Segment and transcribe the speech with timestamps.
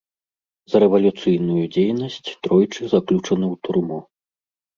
[0.71, 3.99] За рэвалюцыйную дзейнасць тройчы заключаны ў турму.